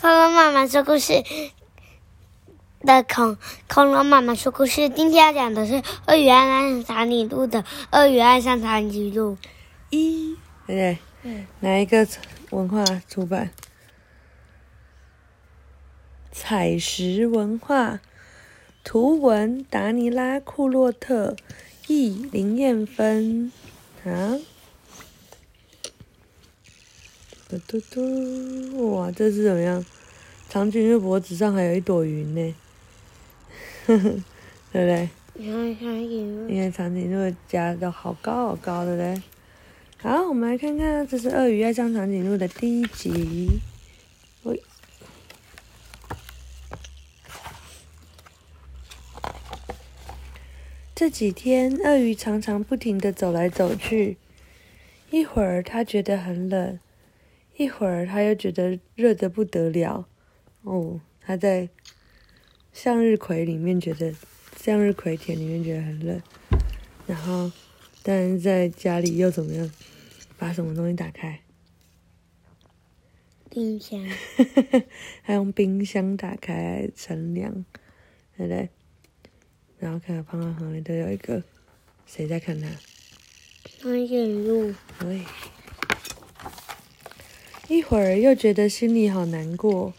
[0.00, 1.24] 恐龙妈妈说故事
[2.82, 5.72] 的恐恐龙妈妈说故事，今天要讲的是
[6.06, 9.32] 《鳄鱼爱上长颈鹿》的《鳄鱼爱上长颈鹿》
[9.90, 10.36] 一，
[10.68, 10.98] 对对？
[11.24, 12.06] 嗯，哪一个
[12.50, 13.50] 文化出版？
[16.30, 17.98] 采石文化，
[18.84, 21.34] 图文达尼拉库洛特，
[21.88, 23.50] 译林燕芬。
[24.04, 24.38] 啊，
[27.48, 28.92] 嘟嘟嘟！
[28.92, 29.82] 哇，这是怎么样？
[30.50, 32.54] 长颈鹿脖子上还有一朵云呢，
[33.86, 34.02] 呵呵，
[34.70, 35.08] 对不对？
[35.32, 39.22] 你看长颈鹿，因为长颈鹿的家都好高好高，对不对？
[39.96, 43.60] 好，我们来看看，这是《鳄鱼爱上长颈鹿》的第一集。
[44.42, 44.62] 喂，
[50.94, 54.18] 这几天，鳄鱼常常不停的走来走去，
[55.10, 56.78] 一会儿它觉得很冷，
[57.58, 60.08] 一会儿他又觉得热得不得了。
[60.62, 61.68] 哦，他在
[62.72, 64.14] 向日葵里面觉得
[64.56, 66.22] 向日葵田里面觉得很冷，
[67.06, 67.50] 然后
[68.02, 69.70] 但是在家里又怎么样？
[70.38, 71.40] 把什么东西打开？
[73.50, 74.00] 冰箱，
[75.24, 77.64] 他用冰箱打开乘凉，
[78.36, 78.68] 对不对？
[79.78, 81.42] 然后看到胖胖旁边都有一个
[82.06, 82.68] 谁在看他？
[83.64, 84.72] 长颈鹿，
[85.04, 85.24] 喂，
[87.68, 89.92] 一会儿又觉得心里好难过，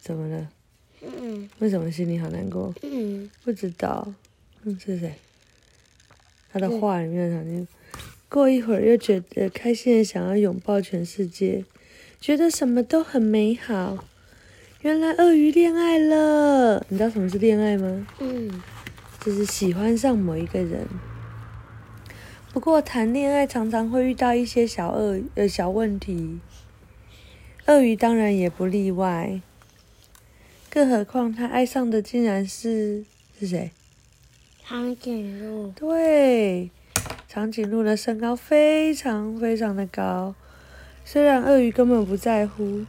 [0.00, 0.48] 怎么了？
[1.02, 2.74] 嗯为什么心里好难过？
[2.82, 4.12] 嗯，不知道，
[4.64, 5.14] 嗯，是谁？
[6.52, 7.66] 他的话里面好像。
[8.28, 11.64] 过一会儿又觉得开心的想要拥抱全世界，
[12.20, 14.04] 觉得什么都很美好。
[14.82, 18.06] 原来鳄鱼恋爱了，你知道什么是恋爱吗？
[18.18, 18.62] 嗯，
[19.24, 20.86] 就是喜欢上某一个人。
[22.52, 26.40] 不过谈恋爱常常会遇到一些小鳄呃小问题，
[27.66, 29.40] 鳄鱼当然也不例外。
[30.70, 33.04] 更何况他爱上的竟然是
[33.40, 33.72] 是谁？
[34.64, 36.70] 长颈鹿，对，
[37.28, 40.34] 长颈鹿的身高非常非常的高，
[41.04, 42.84] 虽然鳄鱼根本不在乎，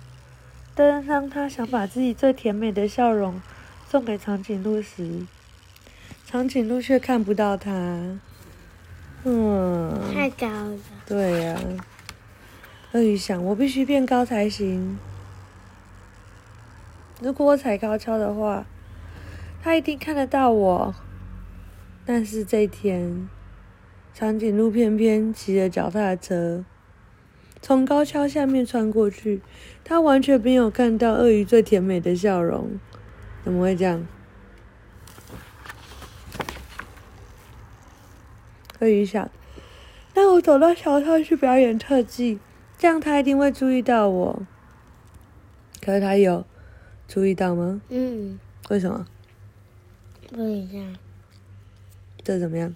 [0.76, 3.42] 但当他想把自己最甜美的笑容
[3.90, 5.26] 送给长颈鹿时，
[6.26, 8.20] 长颈鹿却看不到他。
[9.24, 11.60] 嗯，太高了，对呀、
[12.94, 14.98] 鳄鱼想，我必须变高才行。
[17.22, 18.66] 如果我踩高跷的话，
[19.62, 20.96] 它一定看得到我。
[22.06, 23.28] 但是这一天，
[24.14, 26.64] 长颈鹿偏偏骑着脚踏车
[27.62, 29.42] 从高跷下面穿过去，
[29.84, 32.80] 它完全没有看到鳄鱼最甜美的笑容。
[33.44, 34.08] 怎么会这样？
[38.80, 39.30] 鳄鱼想，
[40.14, 42.40] 那我走到桥上去表演特技，
[42.78, 44.44] 这样他一定会注意到我。
[45.82, 46.46] 可是他有
[47.08, 47.82] 注意到吗？
[47.90, 48.40] 嗯，
[48.70, 49.08] 为什么？
[50.30, 50.96] 不一样，
[52.24, 52.76] 这怎么样？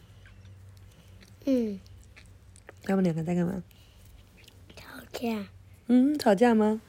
[1.46, 1.80] 嗯，
[2.84, 3.62] 他们两个在干嘛？
[4.76, 5.48] 吵架，
[5.88, 6.82] 嗯，吵架吗？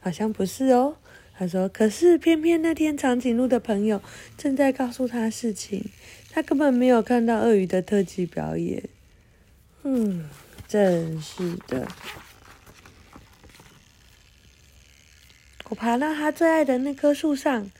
[0.00, 0.96] 好像不是哦。
[1.34, 4.02] 他说：“可是偏偏那天长颈鹿的朋友
[4.36, 5.90] 正在告诉他事情，
[6.30, 8.88] 他根本没有看到鳄鱼的特技表演。”
[9.82, 10.28] 嗯，
[10.68, 11.88] 真是的。
[15.70, 17.70] 我爬到他最爱的那棵树上，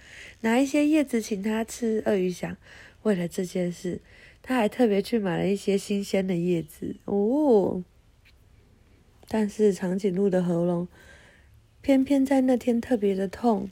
[0.43, 2.01] 拿一些叶子请他吃。
[2.07, 2.57] 鳄鱼想，
[3.03, 4.01] 为了这件事，
[4.43, 7.83] 他还特别去买了一些新鲜的叶子哦。
[9.27, 10.87] 但是长颈鹿的喉咙
[11.81, 13.69] 偏偏在那天特别的痛，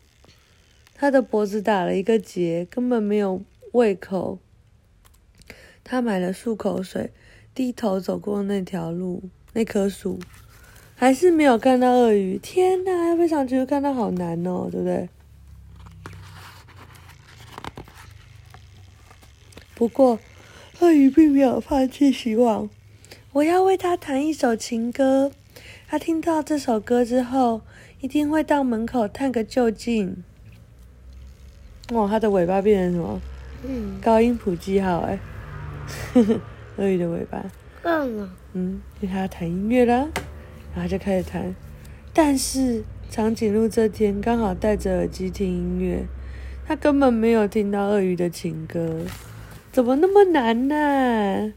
[0.95, 4.41] 它的脖子打了一个结，根本没有胃口。
[5.85, 7.13] 他买了漱口水，
[7.55, 10.19] 低头走过那条路，那棵树，
[11.01, 12.37] 还是没有看到鳄鱼。
[12.39, 15.09] 天哪，要被长颈鹿看到好难哦，对不对？
[19.77, 20.19] 不过，
[20.81, 22.69] 鳄鱼并没有放弃希望。
[23.33, 25.31] 我要为它弹一首情歌。
[25.87, 27.61] 它听到这首歌之后，
[28.01, 30.25] 一定会到门口探个究竟。
[31.93, 33.21] 哇，它的尾巴变成什么？
[33.65, 35.17] 嗯，高音谱记号哎，
[36.77, 37.41] 鳄鱼的尾巴。
[37.85, 40.09] 嗯，因为他要弹音乐啦，
[40.75, 41.55] 然后就开始弹。
[42.13, 46.07] 但是长颈鹿这天刚好戴着耳机听音乐，
[46.67, 49.03] 他根本没有听到鳄鱼的情歌，
[49.71, 51.53] 怎么那么难呢、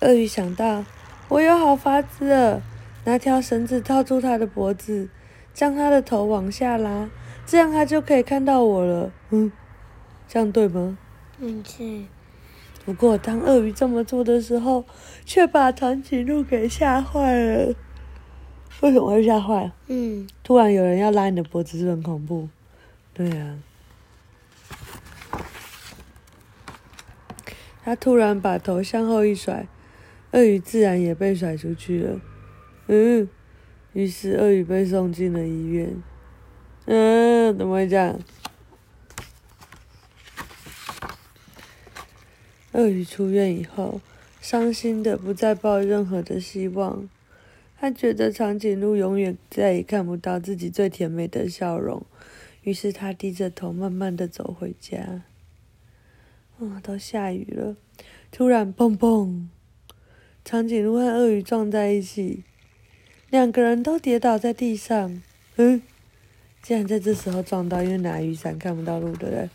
[0.00, 0.84] 鳄鱼想到，
[1.28, 2.62] 我有好法子了，
[3.04, 5.08] 拿条绳子套住它的脖子，
[5.52, 7.08] 将它的头往下拉，
[7.44, 9.12] 这样它就可以看到我了。
[9.30, 9.52] 嗯，
[10.26, 10.96] 这样对吗？
[11.40, 12.02] 嗯是，
[12.88, 14.82] 不过，当鳄鱼这么做的时候，
[15.26, 17.74] 却把长颈鹿给吓坏了。
[18.80, 19.70] 为什么会吓坏？
[19.88, 22.48] 嗯，突然有人要拉你的脖子，是很恐怖？
[23.12, 23.58] 对啊。
[27.84, 29.68] 他突然把头向后一甩，
[30.30, 32.18] 鳄鱼自然也被甩出去了。
[32.86, 33.28] 嗯，
[33.92, 36.02] 于是鳄鱼被送进了医院。
[36.86, 38.18] 嗯，怎么会这样？
[42.72, 44.00] 鳄鱼出院以后，
[44.40, 47.08] 伤心的不再抱任何的希望。
[47.80, 52.04] 他觉得长颈鹿永远再也看不到自己最甜美的笑容，
[52.62, 55.22] 于是他低着头，慢慢的走回家。
[56.58, 57.76] 啊，都下雨了，
[58.32, 59.46] 突然砰砰，
[60.44, 62.42] 长颈鹿和鳄鱼撞在一起，
[63.30, 65.22] 两个人都跌倒在地上。
[65.54, 65.80] 嗯，
[66.60, 69.48] 竟然在这时候撞到，因为拿雨伞看不到路对不对。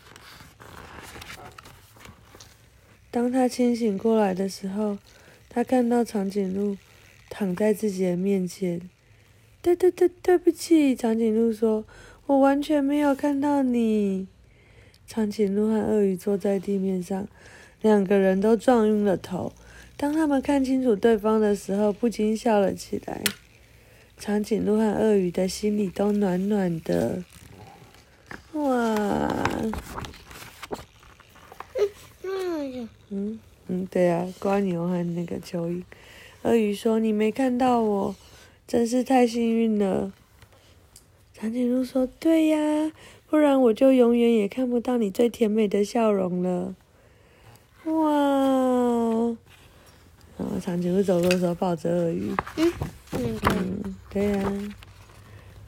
[3.14, 4.98] 当他清醒过来的时候，
[5.48, 6.76] 他看到长颈鹿
[7.30, 8.90] 躺在自己的面前。
[9.62, 11.86] 对对对，对不起，长颈鹿说
[12.26, 14.28] ：“我完全没有看到你。”
[15.06, 17.28] 长颈鹿和鳄鱼坐在地面上，
[17.84, 19.54] 两个人都撞晕了头。
[19.96, 23.22] 当他们看清楚对方的时候，不禁笑了起来。
[24.18, 27.24] 长颈鹿和鳄鱼的心里都暖暖的。
[28.54, 28.64] 哇！
[32.24, 32.90] 嗯嗯，
[33.68, 35.84] 嗯对啊，瓜牛和那个蚯蚓。
[36.42, 38.16] 鳄鱼说：“你没看到我，
[38.68, 40.12] 真是太幸运了。”
[41.34, 42.92] 长颈鹿说：“对呀。”
[43.34, 46.76] 不然我就永远也看不到你最甜美的笑容了，
[47.86, 49.36] 哇！
[50.38, 52.72] 然后长颈鹿走路的时候抱着鳄鱼，嗯，
[53.50, 54.54] 嗯，对呀，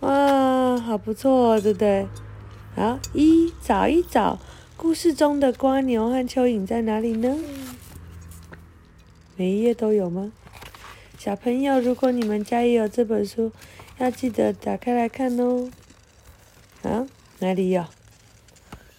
[0.02, 2.06] 哇，好不错，哦对不对？
[2.76, 4.38] 好，一找一找，
[4.78, 7.38] 故事中的瓜牛和蚯蚓在哪里呢？
[9.38, 10.32] 每一页都有吗？
[11.18, 13.52] 小朋友，如果你们家也有这本书，
[13.98, 15.72] 要记得打开来看哦。
[16.84, 17.08] 啊？
[17.40, 17.86] 哪里有？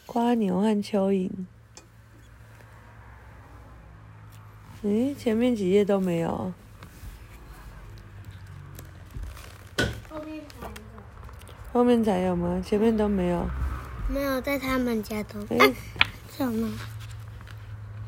[0.06, 1.30] 瓜牛和蚯蚓？
[4.82, 6.52] 诶，前面几页都没有。
[10.08, 10.72] 后面才有。
[11.72, 12.62] 后面才有吗？
[12.64, 13.46] 前面都没有。
[14.08, 15.40] 没有，在他们家都。
[15.48, 15.74] 哎，
[16.38, 16.72] 有吗？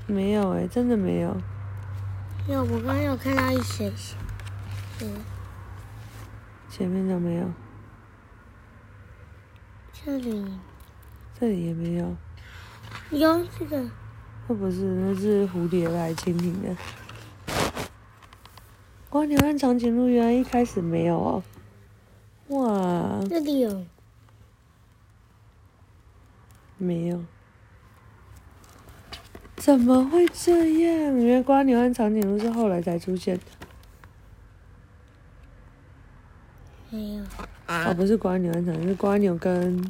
[0.06, 1.36] 没有哎，真的没有。
[2.48, 4.16] 有，我刚刚有看到一些些。
[5.02, 5.24] 嗯。
[6.70, 7.50] 前面都没有。
[9.92, 10.46] 这里，
[11.38, 12.16] 这里也没有。
[13.10, 13.90] 有这个？
[14.46, 16.76] 那不是，那是蝴蝶来蜻蜓的。
[19.10, 21.42] 哇，你看长颈鹿原来一开始没有哦。
[22.48, 23.20] 哇。
[23.28, 23.84] 这里有。
[26.78, 27.22] 没有。
[29.56, 31.16] 怎么会这样？
[31.16, 33.42] 原来瓜牛和长颈鹿是后来才出现的。
[36.90, 37.24] 没有。
[37.66, 39.84] 哦，不是瓜牛和长，是瓜牛跟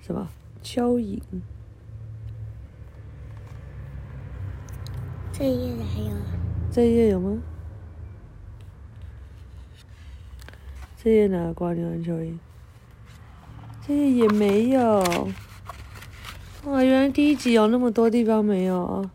[0.00, 0.28] 什么
[0.62, 1.20] 蚯蚓？
[5.32, 6.10] 这一页还有？
[6.70, 7.38] 这一页有吗？
[11.00, 12.36] 这页哪瓜牛和蚯蚓？
[13.86, 15.02] 这页也没有。
[16.68, 19.10] 哇，原来第一集有那么多地方没有啊！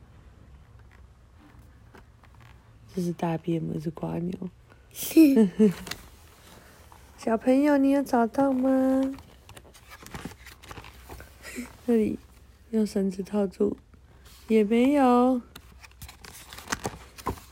[2.95, 3.75] 这是大便吗？
[3.79, 4.33] 是瓜牛？
[7.15, 9.13] 小朋友，你有找到吗？
[11.85, 12.17] 这里
[12.71, 13.77] 用绳子套住，
[14.47, 15.39] 也没有，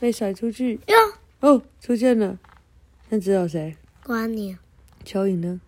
[0.00, 0.80] 被甩出去。
[0.88, 0.96] 哟，
[1.38, 2.40] 哦，出现了，
[3.08, 3.76] 那只有谁？
[4.02, 4.56] 瓜牛。
[5.04, 5.60] 蚯蚓呢？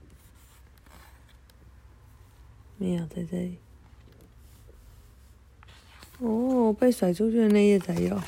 [2.77, 3.59] 没有在这里。
[6.25, 8.19] 哦，被甩出去的那页才有。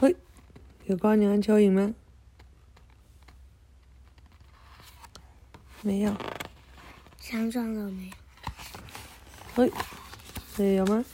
[0.00, 0.14] 嘿，
[0.84, 1.92] 有瓜牛和蚯蚓吗？
[5.82, 6.14] 没有，
[7.20, 8.12] 相撞了没有？
[9.56, 9.72] 喂，
[10.56, 11.04] 这有吗？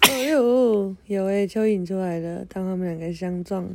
[0.00, 2.46] 哎呦，有诶，蚯蚓出来了。
[2.46, 3.68] 当他们两个相撞，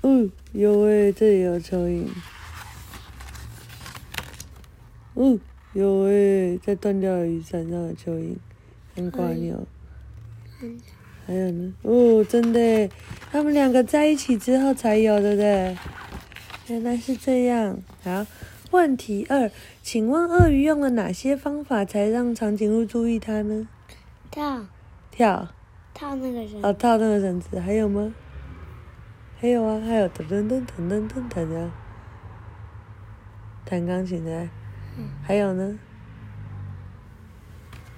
[0.00, 2.08] 嗯，有诶，这里有蚯蚓。
[5.16, 5.38] 嗯，
[5.74, 8.36] 有诶，在断掉的雨伞上的蚯蚓，
[8.94, 9.66] 跟瓜牛。
[11.26, 11.72] 还有呢？
[11.82, 12.90] 哦，真的，
[13.30, 15.76] 他们两个在一起之后才有的对。
[16.68, 17.78] 原来是这样。
[18.02, 18.26] 好，
[18.70, 19.50] 问题二，
[19.82, 23.68] 请问鳄鱼用了哪些方法才让长颈鹿注意它呢？
[24.30, 24.66] 跳，
[25.10, 25.48] 跳，
[25.94, 26.60] 套那个绳。
[26.62, 28.14] 哦，套那个绳子，还有吗？
[29.38, 31.68] 还有啊，还有噔噔噔噔噔噔
[33.64, 34.48] 弹钢琴的。
[34.96, 35.08] 嗯。
[35.22, 35.78] 还有呢？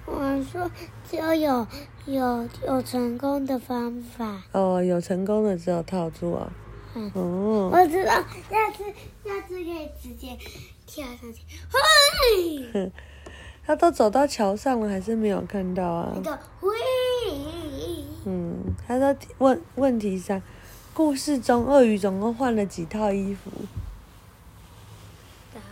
[0.05, 0.71] 我想说，
[1.09, 1.67] 只有有
[2.05, 4.43] 有有成功的方法。
[4.51, 6.51] 哦，有成功的只有套住啊。
[6.93, 8.13] 嗯哦，我知道，
[8.49, 8.83] 下次
[9.23, 10.37] 下次可以直接
[10.85, 11.41] 跳上去。
[12.71, 12.91] 嘿，
[13.65, 16.15] 他都走到桥上了，还是没有看到啊
[18.25, 20.41] 嗯，他说问问题三，
[20.93, 23.51] 故事中鳄鱼总共换了几套衣服？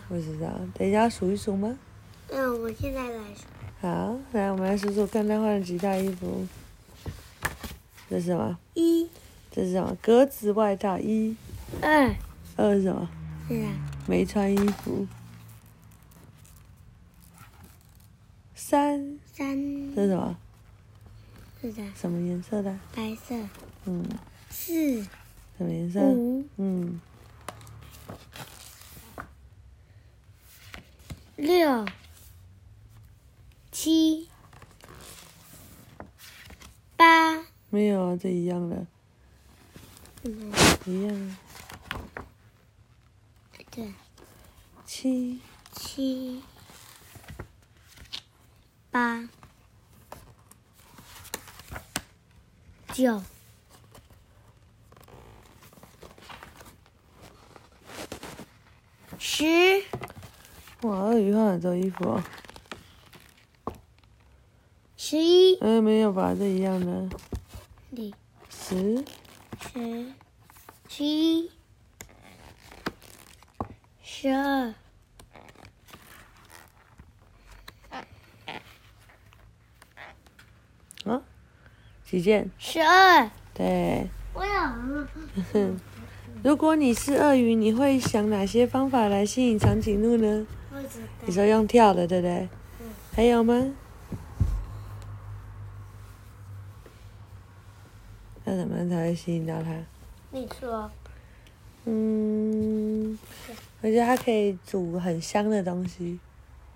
[0.10, 1.78] 不知道，等一下数一数吗？
[2.30, 3.46] 嗯，我现在来说，
[3.84, 6.48] 好，来我们来数数看他换了几套衣服。
[8.10, 8.58] 这是什么？
[8.76, 9.10] 一、
[9.52, 9.94] 这是什么？
[10.02, 11.36] 格子外套一，
[11.82, 12.16] 二，
[12.56, 13.10] 二是什么？
[13.50, 13.74] 是啊，
[14.08, 15.06] 没穿衣服。
[18.56, 20.38] 三，三，这是什么？
[21.62, 22.80] 是的，什么颜色的？
[22.96, 23.36] 白色。
[23.84, 24.06] 嗯，
[24.50, 25.04] 四、
[25.58, 26.00] 什么颜色？
[26.00, 27.02] 五、嗯，
[31.36, 31.86] 六、
[33.84, 34.30] 七、
[36.96, 38.88] 八，没有啊，这一样的，
[40.24, 40.54] 嗯，
[40.86, 41.38] 一样。
[43.72, 43.94] 对，
[44.86, 45.42] 七，
[45.74, 46.42] 七、
[48.90, 49.28] 八、
[52.94, 53.22] 九、
[59.20, 59.84] 十、
[60.84, 62.24] 哇，鳄鱼换很多衣服哦。
[65.14, 66.34] 十一、嗯，没有吧？
[66.34, 67.08] 这一样的。
[67.92, 68.16] 里
[68.50, 69.06] 十，
[69.62, 70.08] 十、
[70.90, 71.52] 十一、
[74.02, 74.74] 十二、
[81.06, 81.22] 啊，
[82.04, 82.50] 几件？
[82.58, 83.30] 十二。
[83.54, 84.10] 对。
[84.34, 84.52] 我有。
[85.54, 85.80] 哼，
[86.44, 90.48] 如果你是鳄鱼，你会想哪些方法来吸引长颈鹿呢？
[91.28, 92.50] 你说用跳的，对不对？
[92.82, 93.76] 嗯还有吗？
[98.54, 99.76] 要怎么样才会吸引到他？
[100.30, 100.92] 你说。
[101.86, 103.18] 嗯，
[103.82, 106.20] 我觉得它可以煮很香的东西。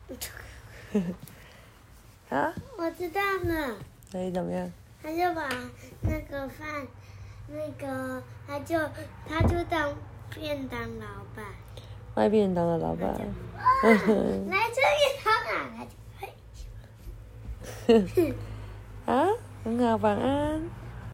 [2.29, 3.77] 啊，我知道了，
[4.11, 4.69] 可以怎么样？
[5.01, 5.47] 他就把
[6.01, 6.85] 那个饭，
[7.47, 8.77] 那个他就
[9.27, 9.95] 他就当
[10.33, 11.05] 便当老
[11.35, 11.45] 板，
[12.15, 13.13] 卖便当的老板。
[13.13, 13.21] 来
[14.73, 15.91] 这里好哪他就
[18.13, 18.33] 嘿
[19.05, 19.29] 啊，
[19.63, 20.61] 很好，晚安。